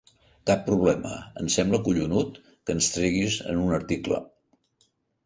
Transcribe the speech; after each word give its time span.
Cap 0.51 0.61
problema, 0.69 1.11
em 1.43 1.51
sembla 1.55 1.79
collonut 1.87 2.39
que 2.47 2.77
ens 2.79 2.87
treguis 2.97 3.37
en 3.53 3.61
un 3.67 3.77
article! 3.79 4.19